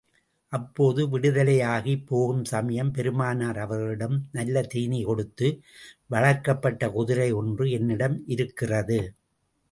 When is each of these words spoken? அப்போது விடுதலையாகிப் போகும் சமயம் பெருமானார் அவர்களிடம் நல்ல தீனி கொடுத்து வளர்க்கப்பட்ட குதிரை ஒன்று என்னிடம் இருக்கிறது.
அப்போது 0.53 1.01
விடுதலையாகிப் 1.07 2.05
போகும் 2.07 2.43
சமயம் 2.43 2.89
பெருமானார் 2.91 3.57
அவர்களிடம் 3.57 4.15
நல்ல 4.31 4.63
தீனி 4.63 4.99
கொடுத்து 5.03 5.47
வளர்க்கப்பட்ட 6.07 6.89
குதிரை 6.89 7.29
ஒன்று 7.33 7.67
என்னிடம் 7.71 8.17
இருக்கிறது. 8.27 8.99